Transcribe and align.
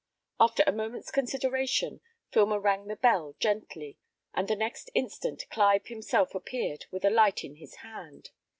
After 0.39 0.63
a 0.65 0.71
moment's 0.71 1.11
consideration, 1.11 2.01
Filmer 2.31 2.59
rang 2.59 2.87
the 2.87 2.95
bell 2.95 3.35
gently, 3.39 3.99
and 4.33 4.47
the 4.47 4.55
next 4.55 4.89
instant 4.95 5.45
Clive 5.51 5.85
himself 5.85 6.33
appeared 6.33 6.87
with 6.89 7.05
a 7.05 7.11
light 7.11 7.43
in 7.43 7.57
his 7.57 7.75
hand. 7.85 8.31